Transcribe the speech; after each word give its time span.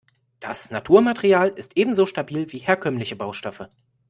Das 0.39 0.71
Naturmaterial 0.71 1.49
ist 1.49 1.77
ebenso 1.77 2.07
stabil 2.07 2.51
wie 2.51 2.57
herkömmliche 2.57 3.15
Baustoffe. 3.15 3.65